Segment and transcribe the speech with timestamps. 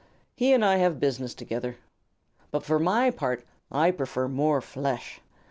[0.35, 1.75] He and I have business together.
[2.49, 5.21] But for my part I prefer more flesh.